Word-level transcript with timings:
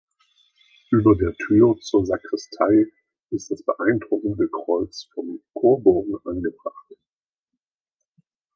Über 0.89 1.15
der 1.15 1.35
Tür 1.35 1.75
zur 1.79 2.07
Sakristei 2.07 2.87
ist 3.29 3.51
das 3.51 3.61
beeindruckende 3.61 4.49
Kreuz 4.49 5.07
vom 5.13 5.41
Chorbogen 5.53 6.15
angebracht. 6.25 6.95